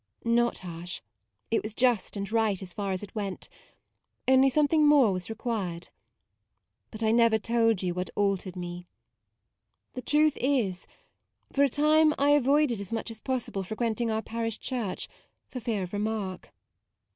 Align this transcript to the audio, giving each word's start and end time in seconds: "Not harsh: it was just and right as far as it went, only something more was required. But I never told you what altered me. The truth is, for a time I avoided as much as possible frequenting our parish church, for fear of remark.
"Not 0.25 0.57
harsh: 0.57 1.01
it 1.51 1.61
was 1.61 1.75
just 1.75 2.17
and 2.17 2.31
right 2.31 2.59
as 2.59 2.73
far 2.73 2.91
as 2.91 3.03
it 3.03 3.13
went, 3.13 3.47
only 4.27 4.49
something 4.49 4.87
more 4.87 5.11
was 5.11 5.29
required. 5.29 5.89
But 6.89 7.03
I 7.03 7.11
never 7.11 7.37
told 7.37 7.83
you 7.83 7.93
what 7.93 8.09
altered 8.15 8.55
me. 8.55 8.87
The 9.93 10.01
truth 10.01 10.35
is, 10.41 10.87
for 11.53 11.61
a 11.63 11.69
time 11.69 12.15
I 12.17 12.31
avoided 12.31 12.81
as 12.81 12.91
much 12.91 13.11
as 13.11 13.19
possible 13.19 13.61
frequenting 13.61 14.09
our 14.09 14.23
parish 14.23 14.59
church, 14.59 15.07
for 15.49 15.59
fear 15.59 15.83
of 15.83 15.93
remark. 15.93 16.51